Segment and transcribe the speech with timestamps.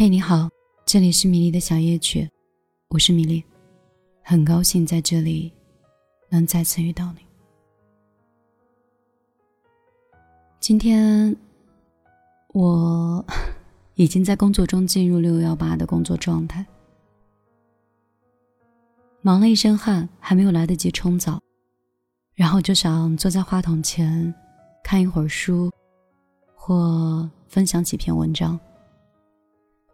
[0.00, 0.48] 嘿，你好，
[0.86, 2.26] 这里是米粒的小夜曲，
[2.88, 3.44] 我是米粒，
[4.24, 5.52] 很高兴在这里
[6.30, 7.18] 能再次遇到你。
[10.58, 11.36] 今天
[12.54, 13.22] 我
[13.96, 16.64] 已经在工作中进入六幺八的工作状态，
[19.20, 21.38] 忙了一身汗，还没有来得及冲澡，
[22.34, 24.34] 然后就想坐在话筒前
[24.82, 25.70] 看一会儿书，
[26.54, 28.58] 或分享几篇文章。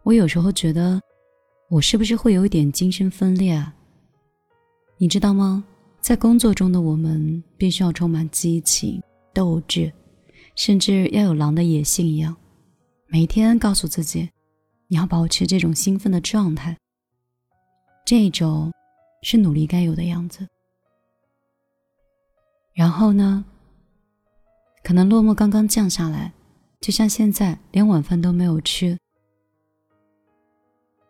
[0.07, 1.01] 我有时候觉得，
[1.67, 3.75] 我是不是会有一点精神分裂啊？
[4.97, 5.65] 你知道吗？
[5.99, 9.03] 在工作中的我们，必须要充满激情、
[9.33, 9.91] 斗志，
[10.55, 12.33] 甚至要有狼的野性一样，
[13.07, 14.29] 每天告诉自己，
[14.87, 16.77] 你要保持这种兴奋的状态。
[18.05, 18.71] 这种
[19.23, 20.47] 是努力该有的样子。
[22.73, 23.43] 然后呢？
[24.85, 26.31] 可能落寞刚刚降下来，
[26.79, 28.97] 就像现在，连晚饭都没有吃。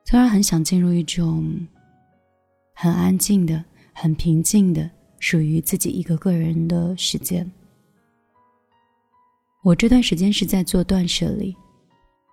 [0.08, 1.68] 突然很想进入一种
[2.74, 3.62] 很安静的、
[3.94, 7.52] 很平静的、属于自己一个个人的时间。
[9.64, 11.54] 我这段时间是在做断舍离，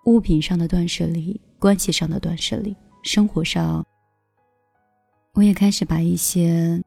[0.04, 3.84] 物品上的断舍离，关系上的断舍离，生活上，
[5.32, 6.80] 我也开始把一些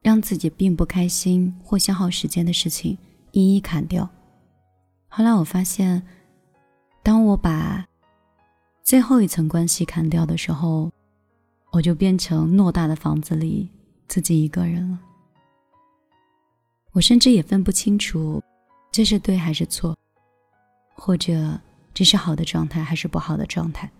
[0.00, 2.96] 让自己并不开心或消耗时间的事情
[3.32, 4.08] 一一砍掉。
[5.08, 6.06] 后来我发现，
[7.02, 7.84] 当我把
[8.86, 10.92] 最后一层关系砍掉的时候，
[11.72, 13.68] 我就变成偌大的房子里
[14.06, 14.96] 自己一个人了。
[16.92, 18.40] 我甚至也分不清楚
[18.92, 19.98] 这是对还是错，
[20.94, 21.60] 或者
[21.92, 23.90] 这是好的状态还是不好的状态。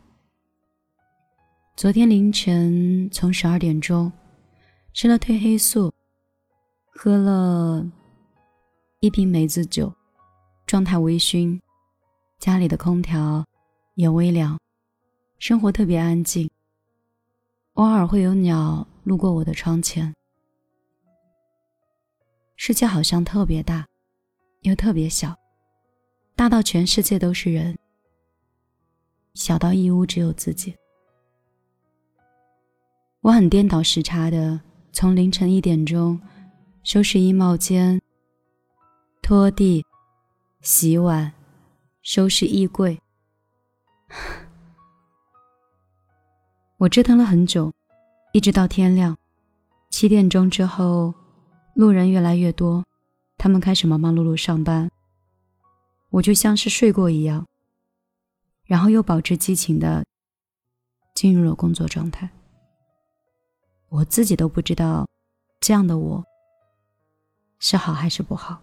[1.75, 4.11] 昨天凌晨从十二点钟
[4.95, 5.93] 吃了褪黑素，
[6.93, 7.85] 喝了
[9.01, 9.93] 一瓶梅子酒，
[10.65, 11.61] 状态微醺，
[12.39, 13.45] 家里的空调
[13.97, 14.57] 也微凉。
[15.39, 16.51] 生活特别安静，
[17.75, 20.15] 偶尔会有鸟路过我的窗前。
[22.57, 23.87] 世界好像特别大，
[24.63, 25.37] 又特别小，
[26.35, 27.77] 大到全世界都是人，
[29.35, 30.75] 小到一屋只有自己。
[33.21, 34.59] 我很颠倒时差的，
[34.91, 36.19] 从凌晨一点钟
[36.83, 38.01] 收拾衣帽间、
[39.21, 39.85] 拖地、
[40.63, 41.31] 洗碗、
[42.01, 42.99] 收拾衣柜。
[46.79, 47.73] 我折腾了很久，
[48.33, 49.17] 一直到天亮。
[49.89, 51.15] 七点钟之后，
[51.75, 52.85] 路人越来越多，
[53.39, 54.91] 他们开始忙忙碌碌上班。
[56.11, 57.47] 我就像是睡过一样，
[58.65, 60.05] 然后又保持激情的
[61.15, 62.29] 进入了工作状态。
[63.89, 65.09] 我自己都不知道，
[65.61, 66.23] 这样的我
[67.59, 68.61] 是好还是不好。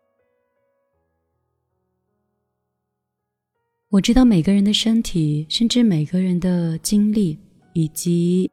[3.89, 7.39] 我知道每个人的身体，甚至每个人的经历。
[7.73, 8.49] 以及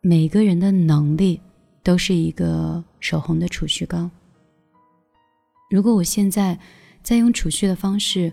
[0.00, 1.40] 每个人的能力
[1.82, 4.10] 都是一个守恒的储蓄缸。
[5.70, 6.58] 如果我现在
[7.02, 8.32] 在用储蓄的方式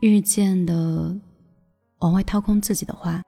[0.00, 1.14] 日渐的
[1.98, 3.22] 往外掏空自己的话，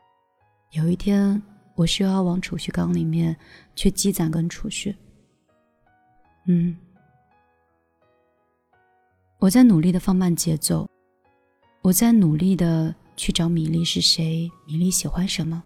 [0.73, 1.43] 有一天
[1.75, 3.37] 我需要往储蓄缸里面
[3.75, 4.95] 去积攒跟储蓄。
[6.47, 6.77] 嗯，
[9.39, 10.89] 我在努力的放慢节奏，
[11.83, 15.63] 我在努力的去找米粒是谁，米粒喜欢什么。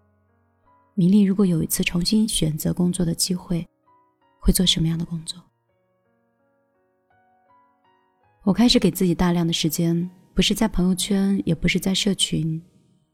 [0.95, 3.67] 米粒如果有一次重新选择工作的机会，
[4.39, 5.43] 会做什么样的工作？
[8.43, 12.63] 我开始给自己大量的时间，不是在朋友圈，也不是在社群，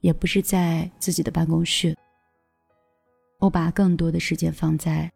[0.01, 1.95] 也不是在自己的办公室。
[3.39, 5.09] 我把更多的时间放在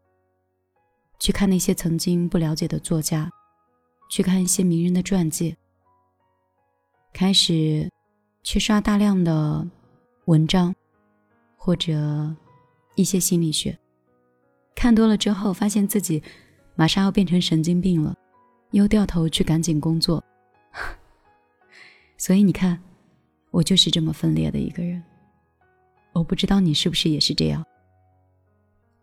[1.19, 3.29] 去看那些曾经不了解的作家，
[4.09, 5.53] 去看一些名人的传记，
[7.12, 7.91] 开始
[8.41, 9.68] 去刷大量的
[10.28, 10.73] 文章，
[11.57, 12.34] 或者。
[12.95, 13.77] 一些心理学，
[14.75, 16.21] 看多了之后，发现自己
[16.75, 18.15] 马上要变成神经病了，
[18.71, 20.23] 又掉头去赶紧工作。
[22.17, 22.81] 所以你看，
[23.51, 25.01] 我就是这么分裂的一个人。
[26.13, 27.66] 我不知道你是不是也是这样，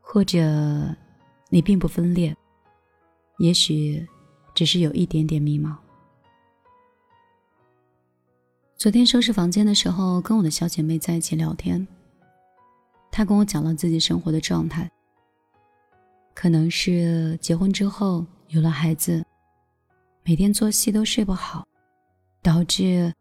[0.01, 0.39] 或者
[1.49, 2.37] 你并不分裂，
[3.39, 4.07] 也许
[4.55, 5.77] 只是有一点点迷茫。
[8.77, 11.87] 昨天收拾房间的时候，跟我的小姐妹在一起聊天。
[13.11, 14.91] 他跟我讲了自己生活的状态，
[16.35, 19.25] 可能是结婚之后有了孩子，
[20.25, 21.67] 每天作息都睡不好，
[22.41, 23.13] 导致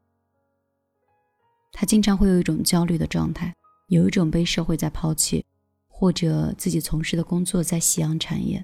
[1.71, 3.53] 他经常会有一种焦虑的状态，
[3.87, 5.43] 有一种被社会在抛弃，
[5.87, 8.63] 或者自己从事的工作在夕阳产业。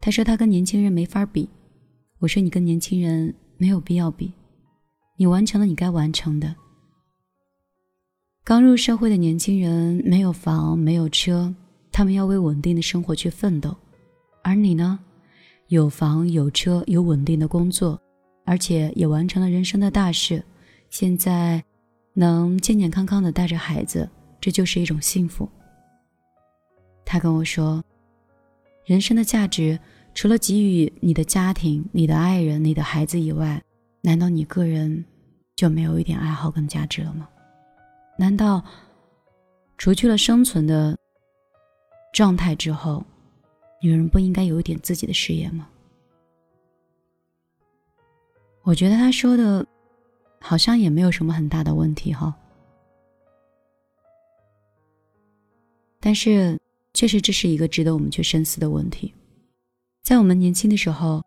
[0.00, 1.48] 他说他跟年轻人没法比，
[2.18, 4.32] 我说你跟年轻人没有必要比，
[5.16, 6.54] 你完成了你该完成的。
[8.44, 11.54] 刚入社会的年轻人没有房没有车，
[11.92, 13.72] 他们要为稳定的生活去奋斗，
[14.42, 14.98] 而你呢，
[15.68, 18.00] 有房有车有稳定的工作，
[18.44, 20.42] 而且也完成了人生的大事，
[20.90, 21.62] 现在
[22.14, 24.10] 能健健康康的带着孩子，
[24.40, 25.48] 这就是一种幸福。
[27.04, 27.80] 他跟我说，
[28.84, 29.78] 人生的价值
[30.14, 33.62] 除了给予你的家庭、你的爱人、你的孩子以外，
[34.00, 35.04] 难道你个人
[35.54, 37.28] 就没有一点爱好跟价值了吗？
[38.16, 38.62] 难道
[39.78, 40.96] 除去了生存的
[42.12, 43.04] 状态之后，
[43.82, 45.68] 女人不应该有一点自己的事业吗？
[48.62, 49.66] 我觉得他说的，
[50.40, 52.32] 好像也没有什么很大的问题哈。
[55.98, 56.56] 但是，
[56.94, 59.12] 确实这是一个值得我们去深思的问题。
[60.02, 61.24] 在我们年轻的时候，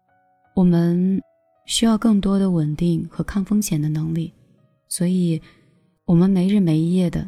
[0.54, 1.22] 我们
[1.66, 4.32] 需要更多的稳定和抗风险的能力，
[4.88, 5.42] 所以。
[6.06, 7.28] 我们没日没夜的，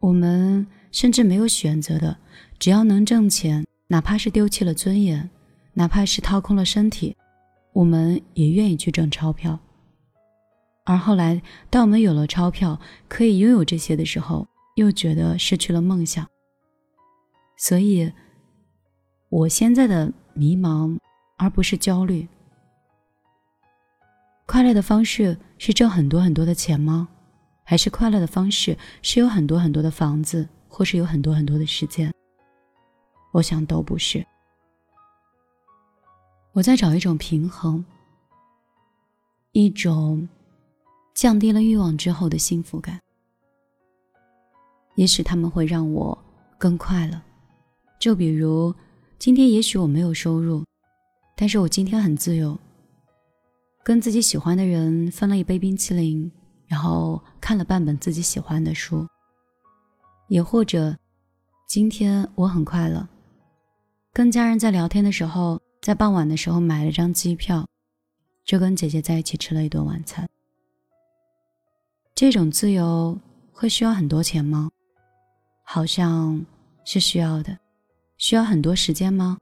[0.00, 2.16] 我们甚至没有选择的，
[2.58, 5.30] 只要能挣钱，哪怕是丢弃了尊严，
[5.74, 7.16] 哪怕是掏空了身体，
[7.72, 9.58] 我们也愿意去挣钞票。
[10.84, 16.26] 而后来，当我们有了钞票，可以拥有这些的时候，又觉得失去了梦想。
[17.56, 18.12] 所以，
[19.28, 20.98] 我现在的迷茫，
[21.36, 22.26] 而不是焦虑。
[24.46, 27.08] 快乐的方式是挣很多很多的钱吗？
[27.70, 32.10] 还是快乐的方式是有很多很多的房子，或是有很多很多的时间。
[33.30, 34.24] 我想都不是。
[36.52, 37.84] 我在找一种平衡，
[39.52, 40.26] 一种
[41.12, 42.98] 降低了欲望之后的幸福感。
[44.94, 46.16] 也许他们会让我
[46.56, 47.20] 更快乐。
[47.98, 48.74] 就比如
[49.18, 50.64] 今天，也许我没有收入，
[51.36, 52.58] 但是我今天很自由，
[53.84, 56.32] 跟自己喜欢的人分了一杯冰淇淋。
[56.68, 59.08] 然后看了半本自己喜欢的书，
[60.28, 60.96] 也或者，
[61.66, 63.08] 今天我很快乐，
[64.12, 67.66] 跟家人在聊天的时候，在傍晚的时候买了张机票，
[68.44, 70.28] 就跟姐姐在一起吃了一顿晚餐。
[72.14, 73.18] 这种自由
[73.52, 74.70] 会需要很多钱吗？
[75.64, 76.44] 好像
[76.84, 77.58] 是需要的。
[78.18, 79.38] 需要很多时间吗？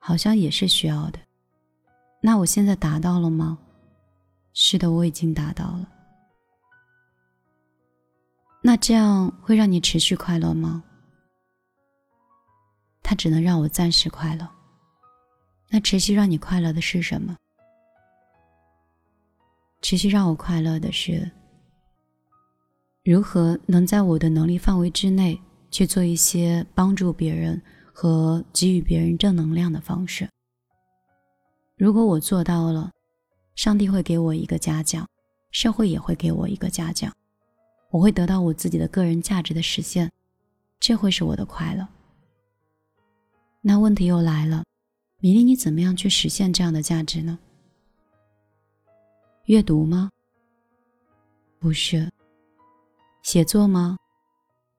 [0.00, 1.18] 好像也是需要的。
[2.20, 3.56] 那我现在达到了吗？
[4.52, 5.88] 是的，我已经达到了。
[8.64, 10.84] 那这样会让你持续快乐吗？
[13.02, 14.48] 它只能让我暂时快乐。
[15.68, 17.36] 那持续让你快乐的是什么？
[19.80, 21.28] 持续让我快乐的是，
[23.02, 25.40] 如何能在我的能力范围之内
[25.72, 27.60] 去做一些帮助别人
[27.92, 30.28] 和给予别人正能量的方式。
[31.76, 32.92] 如果我做到了，
[33.56, 35.08] 上帝会给我一个嘉奖，
[35.50, 37.12] 社会也会给我一个嘉奖。
[37.92, 40.10] 我会得到我自己的个人价值的实现，
[40.80, 41.86] 这会是我的快乐。
[43.60, 44.64] 那问题又来了，
[45.20, 47.38] 米粒，你怎么样去实现这样的价值呢？
[49.44, 50.10] 阅读吗？
[51.58, 52.10] 不是。
[53.22, 53.98] 写作吗？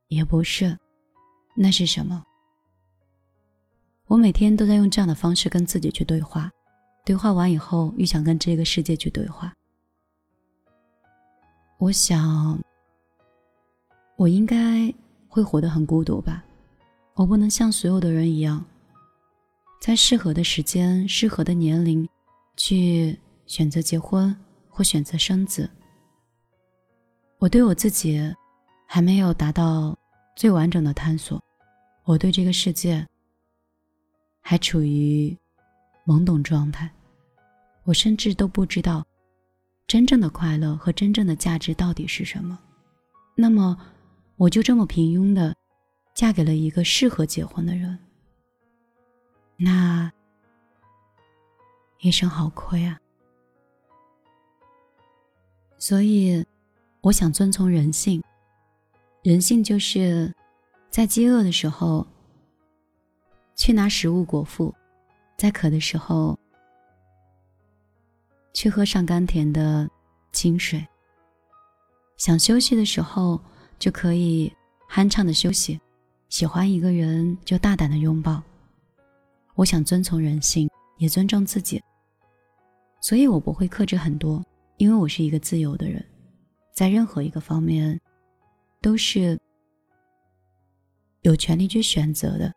[0.08, 0.76] 也不是。
[1.56, 2.26] 那是什么？
[4.08, 6.50] 我每天都在用这样的方式跟自己去对话，
[7.06, 9.54] 对话完以后，又想跟这个世界去对话。
[11.78, 12.60] 我想。
[14.16, 14.94] 我应该
[15.28, 16.44] 会活得很孤独吧？
[17.16, 18.64] 我不能像所有的人一样，
[19.82, 22.08] 在适合的时间、适合的年龄，
[22.56, 23.18] 去
[23.48, 24.36] 选择结婚
[24.70, 25.70] 或选择生子。
[27.40, 28.34] 我对我自己
[28.88, 29.98] 还没有达到
[30.36, 31.44] 最完整的探索，
[32.04, 33.06] 我对这个世界
[34.42, 35.36] 还处于
[36.06, 36.90] 懵懂状态，
[37.84, 39.06] 我甚至都不知道
[39.88, 42.58] 真正的快乐和真正的价值到底是什么。
[43.36, 43.76] 那么。
[44.36, 45.56] 我就这么平庸的
[46.14, 47.98] 嫁给了一个适合结婚的人，
[49.56, 50.12] 那
[52.00, 53.00] 一生好亏啊！
[55.78, 56.44] 所以，
[57.02, 58.22] 我想遵从人性。
[59.22, 60.34] 人性就是
[60.90, 62.06] 在饥饿的时候
[63.56, 64.74] 去拿食物果腹，
[65.38, 66.38] 在渴的时候
[68.52, 69.90] 去喝上甘甜的
[70.34, 70.86] 清水，
[72.18, 73.40] 想休息的时候。
[73.84, 74.50] 就可以
[74.90, 75.78] 酣畅的休息，
[76.30, 78.42] 喜欢一个人就大胆的拥抱。
[79.56, 81.84] 我想遵从人性，也尊重自己，
[83.02, 84.42] 所以我不会克制很多，
[84.78, 86.02] 因为我是一个自由的人，
[86.72, 88.00] 在任何一个方面
[88.80, 89.38] 都是
[91.24, 92.54] 有权利去选择的。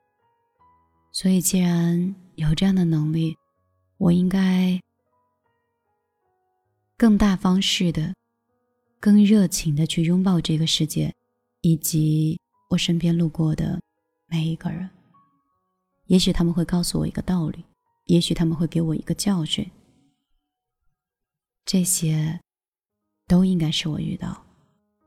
[1.11, 3.37] 所以既然有这样的能力，
[3.97, 4.81] 我应该
[6.97, 8.15] 更大方式的。
[9.07, 11.15] 更热情的去拥抱这个世界，
[11.61, 12.37] 以及
[12.69, 13.81] 我身边路过的
[14.27, 14.91] 每一个人。
[16.07, 17.65] 也许他们会告诉我一个道理，
[18.07, 19.65] 也许他们会给我一个教训。
[21.65, 22.41] 这些
[23.29, 24.45] 都应该是我遇到，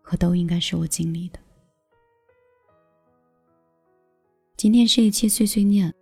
[0.01, 1.39] 和都应该是我经历的。
[4.55, 5.93] 今天是一期碎碎念。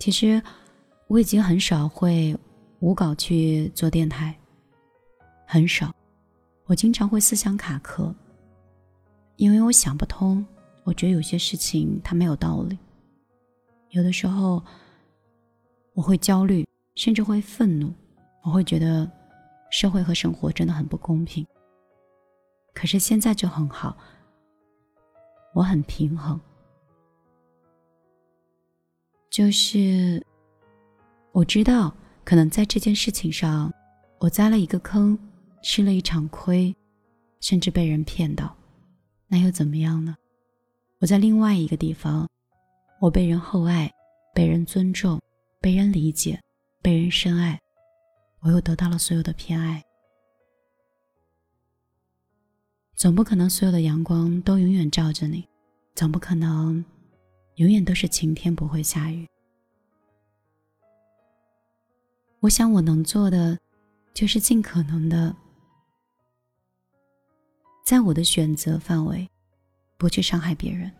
[0.00, 0.42] 其实
[1.06, 2.36] 我已经很少会
[2.80, 4.38] 无稿去做电台，
[5.46, 5.90] 很少。
[6.66, 8.14] 我经常会思想卡壳，
[9.36, 10.44] 因为我想不通。
[10.82, 12.78] 我觉得有些事情它没有道理。
[13.90, 14.62] 有的时候
[15.94, 17.92] 我会焦虑，甚至会愤怒。
[18.42, 19.10] 我会觉得
[19.70, 21.46] 社会和生活真的很不公平。
[22.74, 23.96] 可是现在就很好，
[25.54, 26.40] 我很平衡。
[29.30, 30.24] 就是
[31.32, 31.94] 我知道，
[32.24, 33.72] 可能在这件事情上，
[34.18, 35.18] 我栽了一个坑，
[35.68, 36.72] 吃了一场亏，
[37.40, 38.56] 甚至被人骗到，
[39.26, 40.16] 那又怎么样呢？
[41.00, 42.30] 我在另外一个地方，
[43.00, 43.92] 我被人厚爱，
[44.32, 45.20] 被人尊重，
[45.60, 46.40] 被人理解，
[46.80, 47.60] 被人深爱，
[48.42, 49.82] 我又得到了所有的偏爱。
[52.94, 55.48] 总不可能所有的阳光都永远照着你，
[55.96, 56.84] 总不可能。
[57.56, 59.26] 永远都是晴天，不会下雨。
[62.38, 63.58] 我想我能做的，
[64.14, 65.34] 就是尽可能的，
[67.86, 69.30] 在我的选择范围，
[69.96, 70.90] 不去伤害别人，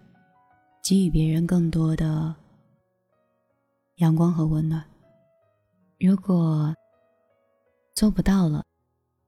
[0.85, 2.33] 给予别人更多的
[3.97, 4.85] 阳光和温暖。
[5.99, 6.73] 如果
[7.93, 8.64] 做不到了，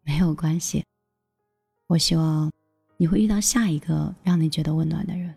[0.05, 0.85] 没有关系。
[1.89, 2.49] 我希望
[2.97, 5.35] 你会遇到下一个让你觉得温暖的人。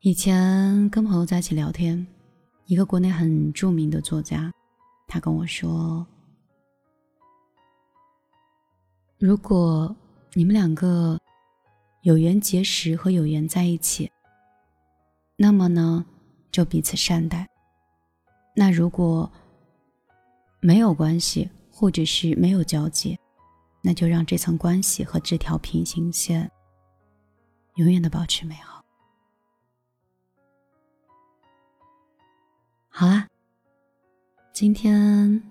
[0.00, 2.06] 以前跟朋友在一起聊天，
[2.66, 4.52] 一个国内很著名的作家，
[5.08, 6.06] 他跟我说
[9.18, 9.96] ：“如果
[10.34, 11.18] 你们两个
[12.02, 14.12] 有缘结识和有缘在一起，
[15.36, 16.04] 那么呢，
[16.52, 17.46] 就彼此善待；
[18.54, 19.30] 那如果
[20.60, 23.18] 没有关系，或者是没有交集，
[23.80, 26.50] 那就让这层关系和这条平行线
[27.76, 28.84] 永远的保持美好。”
[32.90, 33.26] 好啦，
[34.52, 35.42] 今天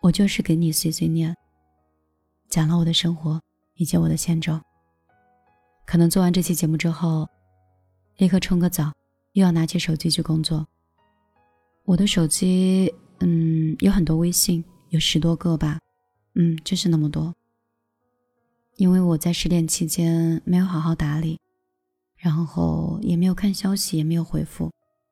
[0.00, 1.36] 我就是给你碎碎念，
[2.48, 3.40] 讲了我的生活
[3.74, 4.62] 以及我的现状。
[5.84, 7.28] 可能做完这期节目之后，
[8.16, 8.92] 立刻冲个澡，
[9.32, 10.66] 又要拿起手机去工作。
[11.84, 15.78] 我的手机，嗯，有很多微信，有十多个吧，
[16.34, 17.34] 嗯，就是那么多。
[18.76, 21.40] 因为我在失恋期间没有好好打理，
[22.16, 24.70] 然后也没有看消息，也没有回复。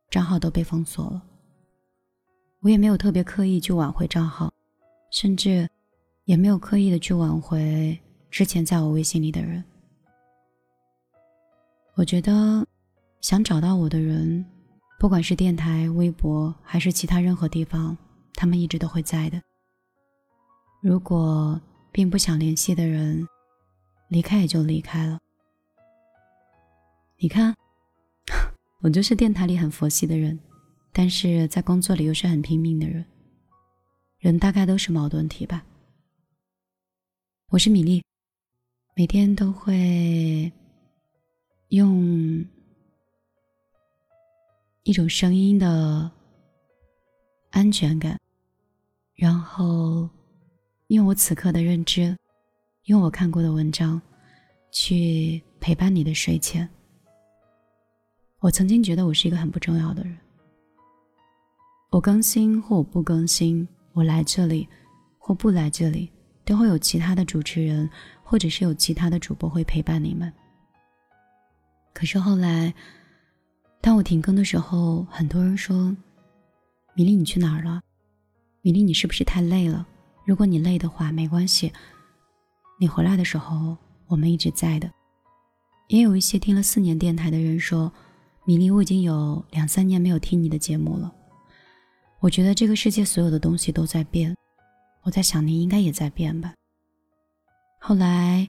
[0.09, 1.23] 账号都被封锁了，
[2.61, 4.53] 我也没有特别刻意去挽回账号，
[5.11, 5.69] 甚至
[6.27, 7.99] 也没有刻意的去挽回
[8.31, 9.65] 之前在我微信里的人。
[11.95, 12.67] 我觉得
[13.23, 14.45] 想找到我的人，
[15.01, 17.97] 不管是电台、微博还是其他任何地方，
[18.35, 19.41] 他们一直都会在的。
[20.83, 21.59] 如果
[21.91, 23.27] 并不想联系的人
[24.09, 25.19] 离开，也就离开了。
[27.17, 27.57] 你看。
[28.83, 30.39] 我就是电台里很佛系的人，
[30.93, 33.05] 但是在工作里又是很拼命的人。
[34.19, 35.65] 人大概都是矛盾体吧。
[37.49, 38.03] 我是米粒，
[38.97, 40.53] 每天都会
[41.69, 42.45] 用
[44.83, 46.11] 一种声音的
[47.53, 48.21] 安全感，
[49.15, 50.11] 然后
[50.89, 52.17] 用我此刻的认知，
[52.87, 54.03] 用我看过的文章，
[54.73, 56.69] 去陪伴你的睡前。
[58.41, 60.19] 我曾经觉得我是一个很不重要的人。
[61.91, 64.69] 我更新或我不更新，我来这里
[65.17, 66.11] 或不来这里，
[66.47, 67.91] 都会有其他的主持人，
[68.23, 70.33] 或者是有其他的主播会陪伴你们。
[71.93, 72.73] 可是后来，
[73.83, 75.95] 当我停更的时候，很多人说
[76.97, 77.83] ：“米粒，你去哪儿了？
[78.63, 79.87] 米粒，你是不是太累了？
[80.25, 81.71] 如果你累的话，没关系，
[82.81, 83.77] 你回来的时候，
[84.07, 84.91] 我们一直在的。”
[85.89, 87.93] 也有一些听了四年电台的人说。
[88.49, 91.13] 米粒，我已经有两三年没有听你的节目了。
[92.21, 94.37] 我觉得这个世界所有的东西都在变，
[95.07, 96.53] 我在想你应该也在变吧。
[97.79, 98.49] 后来，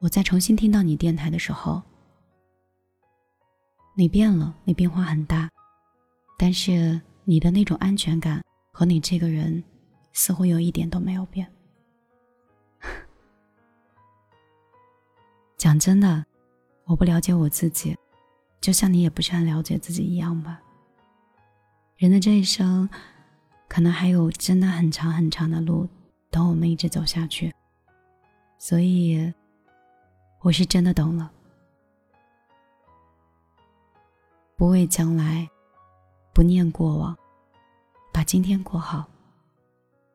[0.00, 1.80] 我再重新听到你电台的时候，
[3.94, 5.48] 你变了，你变化很大，
[6.36, 9.62] 但是你的那种安全感和你这个人，
[10.12, 11.48] 似乎有一点都没有变。
[15.56, 16.26] 讲真的，
[16.82, 17.96] 我不了解我自己。
[18.60, 20.60] 就像你也不是很了解自己一样吧。
[21.96, 22.90] 人的这一生，
[23.72, 25.88] 可能还有真的很长很长的路
[26.30, 27.50] 等我们一直走下去。
[28.58, 29.32] 所以，
[30.42, 31.32] 我是真的懂了。
[34.56, 35.48] 不畏将来，
[36.34, 37.16] 不念过往，
[38.12, 39.08] 把今天过好，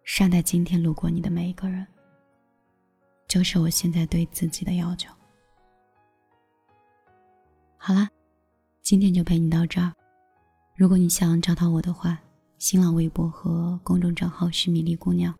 [0.03, 1.87] 善待今天路过你的每一个人，
[3.27, 5.11] 就是我现在对自己的要求。
[7.75, 8.07] 好啦，
[8.83, 9.91] 今天就陪你到这儿。
[10.75, 12.19] 如果你想找到我的话，
[12.59, 15.35] 新浪微博和公众账号是米粒姑娘，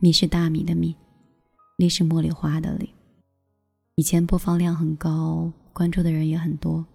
[0.00, 0.96] 米是大米的米，
[1.76, 2.94] 粒是茉莉花的粒。
[3.96, 6.86] 以前播放量很高，关注的人也很多。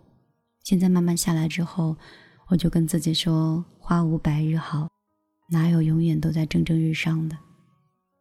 [0.64, 1.96] 现在慢慢下来之后，
[2.48, 4.90] 我就跟自己说：“花无百日好，
[5.52, 7.38] 哪有永远都在蒸蒸日上的？”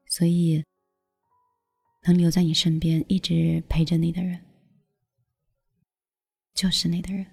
[0.06, 0.62] 所以，
[2.04, 4.38] 能留在你身边，一直陪着你的人，
[6.52, 7.26] 就是你的人。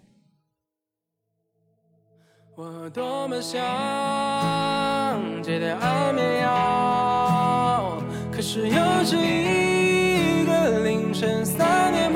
[2.60, 3.62] 我多么想
[5.44, 12.07] 戒掉安眠药，可是又是一个凌晨三点